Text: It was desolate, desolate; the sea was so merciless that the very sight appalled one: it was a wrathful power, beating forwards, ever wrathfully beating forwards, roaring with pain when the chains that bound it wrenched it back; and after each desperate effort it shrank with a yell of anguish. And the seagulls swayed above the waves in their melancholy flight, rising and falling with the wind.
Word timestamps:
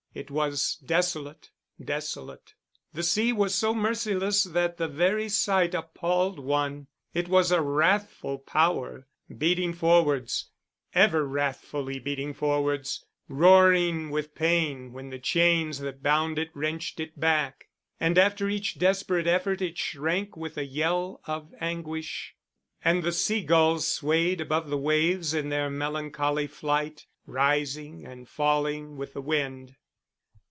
It 0.13 0.29
was 0.29 0.75
desolate, 0.85 1.51
desolate; 1.81 2.53
the 2.93 3.01
sea 3.01 3.31
was 3.31 3.55
so 3.55 3.73
merciless 3.73 4.43
that 4.43 4.75
the 4.75 4.89
very 4.89 5.29
sight 5.29 5.73
appalled 5.73 6.37
one: 6.37 6.87
it 7.13 7.29
was 7.29 7.49
a 7.49 7.61
wrathful 7.61 8.37
power, 8.37 9.07
beating 9.35 9.71
forwards, 9.71 10.49
ever 10.93 11.25
wrathfully 11.25 11.97
beating 11.97 12.33
forwards, 12.33 13.05
roaring 13.29 14.09
with 14.09 14.35
pain 14.35 14.91
when 14.91 15.11
the 15.11 15.17
chains 15.17 15.79
that 15.79 16.03
bound 16.03 16.37
it 16.37 16.49
wrenched 16.53 16.99
it 16.99 17.17
back; 17.17 17.69
and 17.97 18.17
after 18.17 18.49
each 18.49 18.77
desperate 18.77 19.27
effort 19.27 19.61
it 19.61 19.77
shrank 19.77 20.35
with 20.35 20.57
a 20.57 20.65
yell 20.65 21.21
of 21.25 21.53
anguish. 21.61 22.35
And 22.83 23.01
the 23.01 23.13
seagulls 23.13 23.87
swayed 23.87 24.41
above 24.41 24.69
the 24.69 24.77
waves 24.77 25.33
in 25.33 25.47
their 25.47 25.69
melancholy 25.69 26.47
flight, 26.47 27.05
rising 27.25 28.05
and 28.05 28.27
falling 28.27 28.97
with 28.97 29.13
the 29.13 29.21
wind. 29.21 29.77